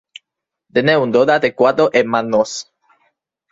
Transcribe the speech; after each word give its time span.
Tiene 0.73 0.97
un 0.97 1.11
total 1.11 1.39
de 1.41 1.53
cuatro 1.53 1.91
hermanos. 1.93 2.73